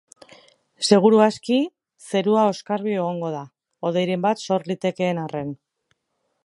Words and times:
Seguru 0.87 1.19
aski 1.25 1.57
zerua 2.07 2.47
oskarbi 2.53 2.97
egongo 3.01 3.31
da, 3.37 3.43
hodeiren 3.89 4.27
bat 4.29 4.43
sor 4.47 4.69
litekeen 4.73 5.23
arren. 5.27 5.55